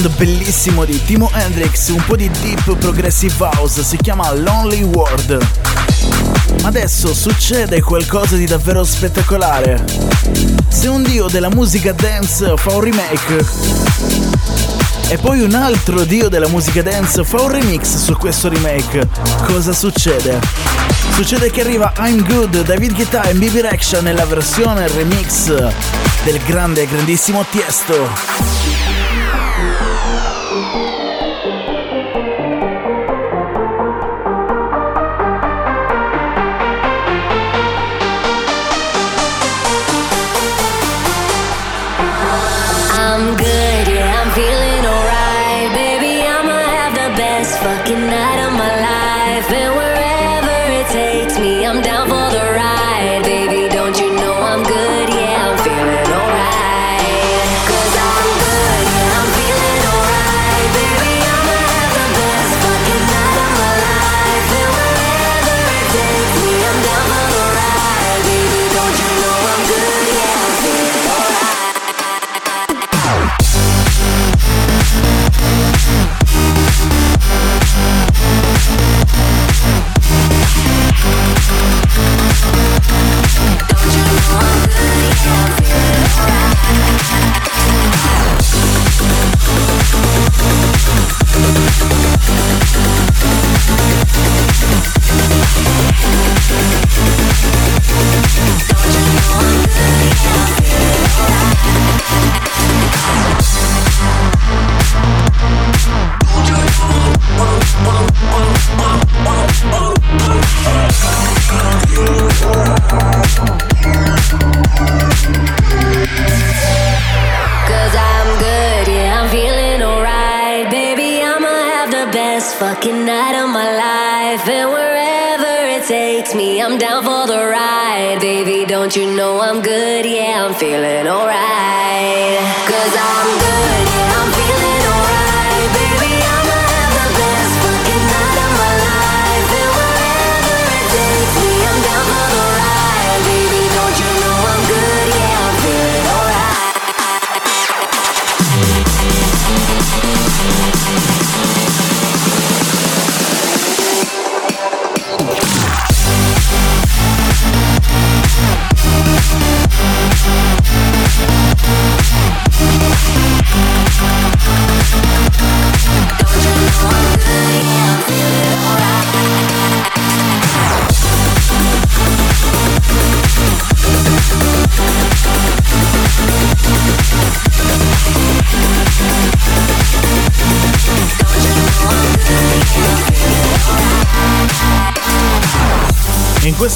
Sound 0.03 0.17
bellissimo 0.17 0.85
di 0.85 1.01
Timo 1.05 1.31
Hendrix, 1.33 1.89
un 1.89 2.03
po' 2.05 2.17
di 2.17 2.29
deep 2.41 2.77
progressive 2.77 3.35
house, 3.39 3.83
si 3.85 3.97
chiama 3.97 4.33
Lonely 4.33 4.83
World. 4.83 5.39
Ma 6.61 6.69
adesso 6.69 7.15
succede 7.15 7.81
qualcosa 7.81 8.37
di 8.37 8.47
davvero 8.47 8.85
spettacolare. 8.85 9.85
Se 10.69 10.89
un 10.89 11.03
dio 11.03 11.29
della 11.29 11.51
musica 11.51 11.93
dance 11.93 12.57
fa 12.57 12.75
un 12.75 12.81
remake 12.81 13.45
e 15.09 15.19
poi 15.19 15.41
un 15.41 15.55
altro 15.55 16.05
dio 16.05 16.29
della 16.29 16.49
musica 16.49 16.83
dance 16.83 17.23
fa 17.23 17.41
un 17.43 17.51
remix 17.51 17.97
su 17.97 18.17
questo 18.17 18.49
remake, 18.49 19.09
cosa 19.47 19.73
succede? 19.73 20.41
Succede 21.15 21.51
che 21.51 21.61
arriva 21.61 21.93
I'm 21.99 22.25
Good, 22.27 22.63
David 22.63 22.95
Guetta 22.95 23.23
e 23.23 23.35
BB 23.35 23.61
Rexha 23.61 24.01
nella 24.01 24.25
versione 24.25 24.89
remix 24.89 25.53
del 26.25 26.41
grande 26.45 26.83
e 26.83 26.87
grandissimo 26.87 27.45
Tiesto. 27.51 28.72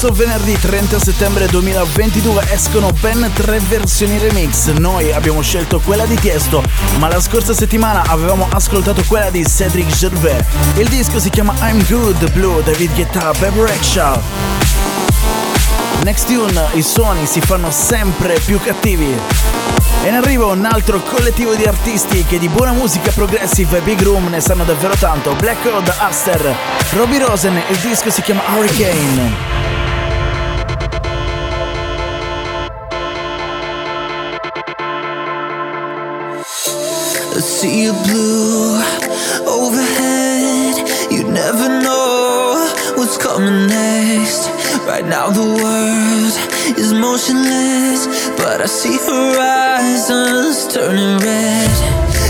Questo 0.07 0.25
venerdì 0.25 0.57
30 0.57 0.99
settembre 0.99 1.47
2022 1.47 2.53
escono 2.53 2.93
ben 3.01 3.29
tre 3.33 3.59
versioni 3.59 4.17
remix. 4.17 4.67
Noi 4.67 5.11
abbiamo 5.11 5.41
scelto 5.41 5.81
quella 5.81 6.05
di 6.05 6.15
Tiesto, 6.15 6.63
ma 6.99 7.09
la 7.09 7.19
scorsa 7.19 7.53
settimana 7.53 8.03
avevamo 8.07 8.47
ascoltato 8.49 9.03
quella 9.05 9.29
di 9.29 9.45
Cedric 9.45 9.87
Gervais. 9.87 10.45
Il 10.77 10.87
disco 10.87 11.19
si 11.19 11.29
chiama 11.29 11.53
I'm 11.59 11.85
Good 11.85 12.31
Blue, 12.31 12.63
David 12.63 12.93
Guetta, 12.95 13.33
Baby 13.37 13.65
Rexha. 13.65 14.21
Next 16.03 16.25
tune, 16.25 16.67
i 16.71 16.81
suoni 16.81 17.25
si 17.25 17.41
fanno 17.41 17.69
sempre 17.69 18.39
più 18.45 18.61
cattivi. 18.61 19.13
E 20.03 20.07
in 20.07 20.15
arrivo 20.15 20.51
un 20.51 20.63
altro 20.63 21.01
collettivo 21.01 21.53
di 21.53 21.65
artisti 21.65 22.23
che 22.23 22.39
di 22.39 22.47
buona 22.47 22.71
musica 22.71 23.11
progressive 23.11 23.79
e 23.79 23.81
big 23.81 24.01
room 24.03 24.27
ne 24.29 24.39
sanno 24.39 24.63
davvero 24.63 24.95
tanto. 24.95 25.33
Black 25.33 25.69
Code, 25.69 25.93
Aster, 25.97 26.55
Robbie 26.91 27.19
Rosen, 27.19 27.61
il 27.69 27.77
disco 27.79 28.09
si 28.09 28.21
chiama 28.21 28.43
Hurricane. 28.55 29.76
See 37.57 37.87
of 37.87 37.95
blue 38.03 38.77
overhead. 39.49 40.77
You 41.09 41.23
never 41.23 41.67
know 41.81 42.69
what's 42.97 43.17
coming 43.17 43.65
next. 43.65 44.45
Right 44.85 45.03
now 45.03 45.31
the 45.31 45.41
world 45.41 46.33
is 46.77 46.93
motionless, 46.93 48.29
but 48.37 48.61
I 48.61 48.67
see 48.67 48.97
horizons 49.01 50.67
turning 50.71 51.17
red. 51.17 51.73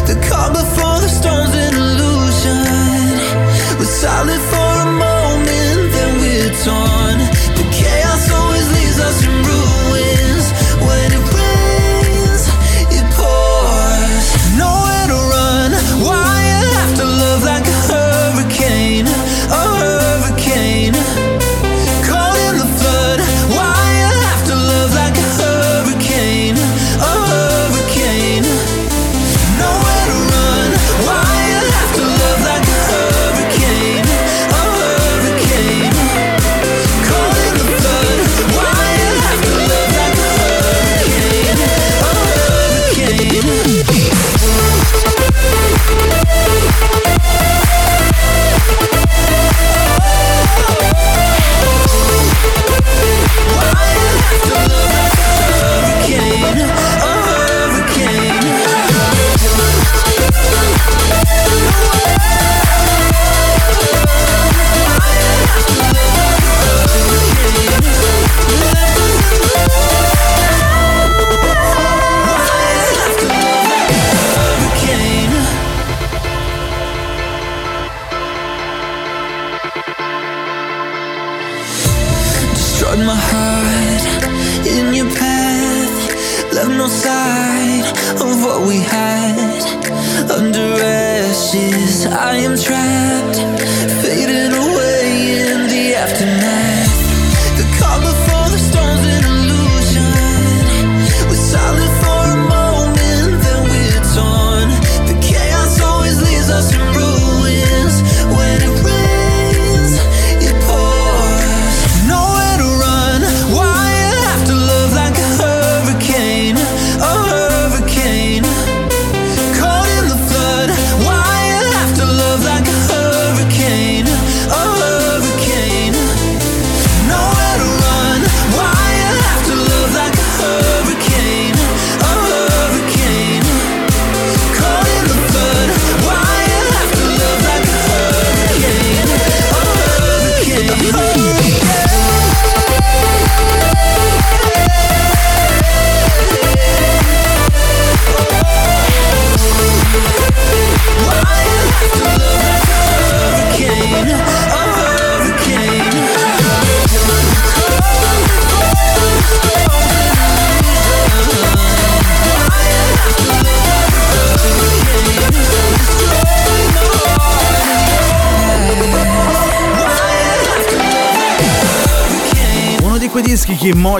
The 0.07 0.15
calm 0.32 0.53
before 0.53 0.97
the 1.03 1.11
storm's 1.11 1.53
an 1.59 1.75
illusion. 1.75 3.19
We're 3.80 3.95
silent 3.99 4.43
for 4.47 4.71
a 4.80 4.91
moment, 4.95 5.91
then 5.91 6.11
we're 6.23 6.55
torn. 6.63 7.19
The 7.59 7.67
chaos 7.75 8.32
always 8.32 8.67
leaves 8.80 8.99
us 9.01 9.26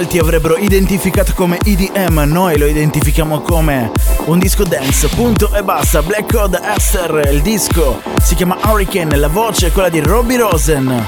molti 0.08 0.26
avrebbero 0.26 0.56
identificato 0.56 1.34
come 1.34 1.58
EDM, 1.62 2.24
noi 2.26 2.56
lo 2.56 2.64
identifichiamo 2.64 3.42
come 3.42 3.90
un 4.24 4.38
disco 4.38 4.64
dance, 4.64 5.06
punto 5.08 5.54
e 5.54 5.62
basta. 5.62 6.02
Black 6.02 6.32
Code 6.32 6.58
Esther, 6.62 7.28
il 7.30 7.42
disco 7.42 8.00
si 8.22 8.34
chiama 8.34 8.56
Hurricane, 8.64 9.16
la 9.16 9.28
voce 9.28 9.66
è 9.66 9.72
quella 9.72 9.90
di 9.90 10.00
Robbie 10.00 10.38
Rosen. 10.38 11.06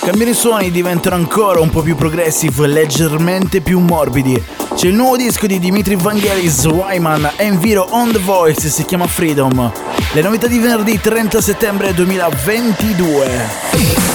Cambiano 0.00 0.32
i 0.32 0.34
suoni, 0.34 0.72
diventano 0.72 1.14
ancora 1.14 1.60
un 1.60 1.70
po' 1.70 1.82
più 1.82 1.94
progressive, 1.94 2.66
leggermente 2.66 3.60
più 3.60 3.78
morbidi. 3.78 4.42
C'è 4.74 4.88
il 4.88 4.94
nuovo 4.94 5.16
disco 5.16 5.46
di 5.46 5.60
Dimitri 5.60 5.94
Vangelis, 5.94 6.64
Wyman 6.64 7.34
e 7.36 7.44
Enviro 7.44 7.86
on 7.90 8.10
the 8.10 8.18
Voice, 8.18 8.68
si 8.68 8.84
chiama 8.84 9.06
Freedom. 9.06 9.70
Le 10.12 10.20
novità 10.20 10.48
di 10.48 10.58
venerdì 10.58 11.00
30 11.00 11.40
settembre 11.40 11.94
2022. 11.94 14.11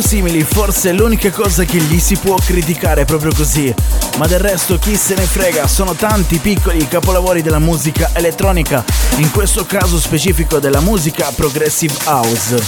Simili, 0.00 0.42
forse 0.42 0.92
l'unica 0.92 1.30
cosa 1.30 1.64
che 1.64 1.78
gli 1.78 1.98
si 1.98 2.16
può 2.16 2.36
criticare 2.36 3.02
è 3.02 3.04
proprio 3.04 3.32
così. 3.34 3.74
Ma 4.18 4.26
del 4.26 4.40
resto 4.40 4.78
chi 4.78 4.96
se 4.96 5.14
ne 5.14 5.24
frega, 5.24 5.66
sono 5.66 5.94
tanti 5.94 6.38
piccoli 6.38 6.86
capolavori 6.88 7.42
della 7.42 7.58
musica 7.58 8.10
elettronica, 8.14 8.84
in 9.16 9.30
questo 9.30 9.64
caso 9.64 9.98
specifico 9.98 10.58
della 10.58 10.80
musica 10.80 11.30
progressive 11.34 11.94
house. 12.04 12.62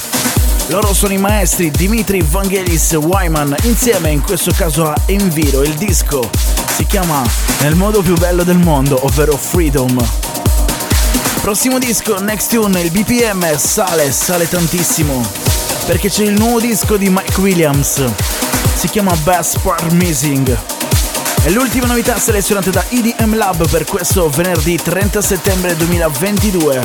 Loro 0.68 0.94
sono 0.94 1.12
i 1.12 1.18
maestri 1.18 1.70
Dimitri 1.70 2.22
Vangelis 2.22 2.92
Wyman 2.92 3.56
insieme 3.62 4.10
in 4.10 4.22
questo 4.22 4.52
caso 4.52 4.88
a 4.88 4.94
Enviro, 5.06 5.62
il 5.62 5.74
disco 5.74 6.30
si 6.76 6.86
chiama 6.86 7.22
Nel 7.60 7.74
modo 7.74 8.02
più 8.02 8.16
bello 8.16 8.42
del 8.42 8.58
mondo, 8.58 9.04
ovvero 9.04 9.36
Freedom. 9.36 9.96
Prossimo 11.40 11.78
disco, 11.78 12.20
Next 12.20 12.50
Tune, 12.50 12.80
il 12.80 12.90
BPM 12.90 13.56
sale, 13.56 14.10
sale 14.10 14.48
tantissimo, 14.48 15.51
perché 15.86 16.08
c'è 16.08 16.24
il 16.24 16.32
nuovo 16.32 16.60
disco 16.60 16.96
di 16.96 17.08
Mike 17.08 17.40
Williams, 17.40 18.04
si 18.74 18.88
chiama 18.88 19.14
Best 19.22 19.60
Part 19.60 19.92
Missing. 19.92 20.56
È 21.42 21.50
l'ultima 21.50 21.86
novità 21.86 22.18
selezionata 22.18 22.70
da 22.70 22.84
EDM 22.88 23.36
Lab 23.36 23.68
per 23.68 23.84
questo 23.84 24.28
venerdì 24.28 24.76
30 24.76 25.20
settembre 25.20 25.76
2022. 25.76 26.82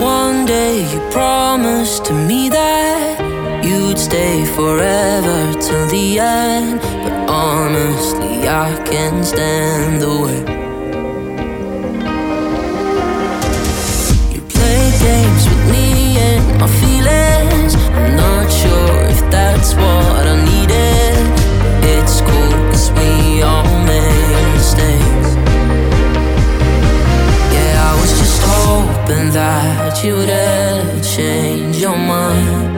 One 0.00 0.44
day 0.44 0.84
you 0.90 1.00
promised 1.10 2.04
to 2.04 2.14
me 2.14 2.48
that 2.48 3.20
you'd 3.62 3.98
stay 3.98 4.44
forever 4.54 5.54
till 5.58 5.86
the 5.88 6.18
end. 6.18 6.80
But 7.02 7.12
honestly, 7.28 8.48
I 8.48 8.76
can't 8.84 9.24
stand 9.24 10.00
the 10.00 10.08
way 10.08 10.67
I'm 17.98 18.16
not 18.16 18.46
sure 18.50 19.02
if 19.14 19.20
that's 19.30 19.74
what 19.74 20.22
I 20.32 20.36
needed. 20.50 21.18
It's 21.94 22.20
we 22.96 23.42
all 23.42 23.78
make 23.84 24.44
mistakes. 24.54 25.30
Yeah, 27.54 27.90
I 27.90 27.92
was 28.00 28.12
just 28.22 28.40
hoping 28.42 29.30
that 29.30 30.04
you 30.04 30.16
would 30.16 30.30
ever 30.30 31.00
change 31.02 31.76
your 31.78 31.96
mind. 31.96 32.77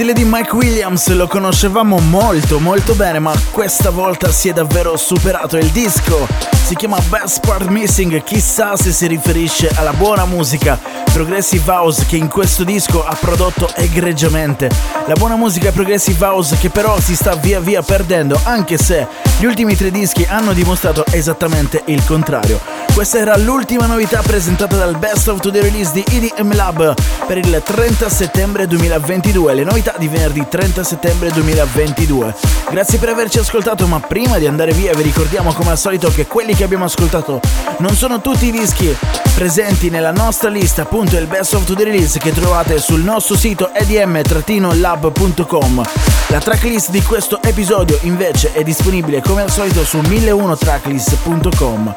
Stile 0.00 0.14
di 0.14 0.24
Mike 0.24 0.54
Williams 0.56 1.12
lo 1.12 1.26
conoscevamo 1.26 1.98
molto 1.98 2.58
molto 2.58 2.94
bene, 2.94 3.18
ma 3.18 3.34
questa 3.50 3.90
volta 3.90 4.30
si 4.30 4.48
è 4.48 4.52
davvero 4.54 4.96
superato 4.96 5.58
il 5.58 5.68
disco. 5.72 6.59
Si 6.70 6.76
chiama 6.76 7.00
Best 7.08 7.44
Part 7.44 7.66
Missing, 7.66 8.22
chissà 8.22 8.76
se 8.76 8.92
si 8.92 9.08
riferisce 9.08 9.68
alla 9.74 9.92
buona 9.92 10.24
musica 10.24 10.78
Progressive 11.12 11.68
House 11.68 12.06
che 12.06 12.16
in 12.16 12.28
questo 12.28 12.62
disco 12.62 13.04
ha 13.04 13.16
prodotto 13.18 13.68
egregiamente. 13.74 14.70
La 15.06 15.14
buona 15.14 15.34
musica 15.34 15.72
Progressive 15.72 16.24
House 16.24 16.56
che 16.58 16.70
però 16.70 17.00
si 17.00 17.16
sta 17.16 17.34
via 17.34 17.58
via 17.58 17.82
perdendo, 17.82 18.38
anche 18.44 18.78
se 18.78 19.08
gli 19.40 19.46
ultimi 19.46 19.74
tre 19.74 19.90
dischi 19.90 20.24
hanno 20.28 20.52
dimostrato 20.52 21.04
esattamente 21.10 21.82
il 21.86 22.04
contrario. 22.04 22.60
Questa 22.94 23.18
era 23.18 23.36
l'ultima 23.36 23.86
novità 23.86 24.20
presentata 24.20 24.76
dal 24.76 24.98
Best 24.98 25.28
of 25.28 25.40
Today 25.40 25.62
Release 25.62 25.92
di 25.92 26.04
EDM 26.08 26.54
Lab 26.54 26.94
per 27.26 27.38
il 27.38 27.62
30 27.64 28.08
settembre 28.08 28.66
2022. 28.66 29.54
Le 29.54 29.64
novità 29.64 29.94
di 29.96 30.08
venerdì 30.08 30.44
30 30.48 30.82
settembre 30.82 31.30
2022. 31.30 32.34
Grazie 32.70 32.98
per 32.98 33.08
averci 33.08 33.38
ascoltato, 33.38 33.86
ma 33.86 34.00
prima 34.00 34.38
di 34.38 34.46
andare 34.46 34.72
via 34.72 34.92
vi 34.92 35.02
ricordiamo 35.02 35.52
come 35.52 35.70
al 35.70 35.78
solito 35.78 36.10
che 36.10 36.26
quelli 36.26 36.54
che 36.54 36.59
abbiamo 36.62 36.84
ascoltato 36.84 37.40
non 37.78 37.94
sono 37.94 38.20
tutti 38.20 38.46
i 38.46 38.50
dischi 38.50 38.94
presenti 39.34 39.88
nella 39.88 40.12
nostra 40.12 40.50
lista, 40.50 40.82
appunto 40.82 41.16
il 41.16 41.26
Best 41.26 41.54
of 41.54 41.64
the 41.64 41.82
Release 41.82 42.18
che 42.18 42.32
trovate 42.32 42.78
sul 42.78 43.00
nostro 43.00 43.36
sito 43.36 43.72
edm-lab.com. 43.72 45.82
La 46.28 46.38
tracklist 46.38 46.90
di 46.90 47.02
questo 47.02 47.40
episodio 47.42 47.98
invece 48.02 48.52
è 48.52 48.62
disponibile 48.62 49.22
come 49.22 49.42
al 49.42 49.50
solito 49.50 49.84
su 49.84 49.98
1001tracklist.com. 49.98 51.94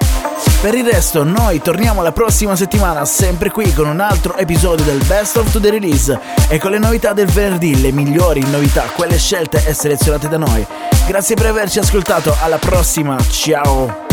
Per 0.61 0.74
il 0.74 0.86
resto 0.86 1.24
noi 1.24 1.61
torniamo 1.61 2.01
la 2.01 2.14
prossima 2.14 2.55
settimana 2.55 3.03
sempre 3.03 3.51
qui 3.51 3.74
con 3.74 3.88
un 3.88 3.99
altro 3.99 4.38
episodio 4.38 4.86
del 4.86 5.03
Best 5.05 5.36
of 5.36 5.59
the 5.59 5.70
Release 5.70 6.18
e 6.47 6.59
con 6.59 6.72
le 6.72 6.80
novità 6.80 7.11
del 7.11 7.28
venerdì, 7.28 7.82
le 7.82 7.91
migliori 7.91 8.41
novità, 8.49 8.84
quelle 8.95 9.18
scelte 9.18 9.66
e 9.66 9.74
selezionate 9.74 10.30
da 10.30 10.38
noi. 10.38 10.66
Grazie 11.05 11.36
per 11.36 11.47
averci 11.47 11.80
ascoltato, 11.80 12.36
alla 12.39 12.57
prossima, 12.57 13.18
ciao! 13.30 14.12